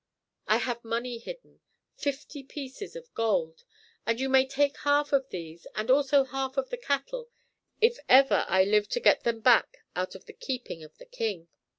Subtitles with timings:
[0.47, 1.59] I have money hidden,
[1.95, 3.63] fifty pieces of gold,
[4.03, 7.29] and you may take half of these and also half of the cattle
[7.81, 11.49] if ever I live to get them back out of the keeping of the king."